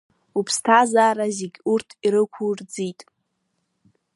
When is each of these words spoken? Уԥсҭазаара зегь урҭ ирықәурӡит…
Уԥсҭазаара 0.37 1.25
зегь 1.37 1.57
урҭ 1.71 1.89
ирықәурӡит… 2.05 2.99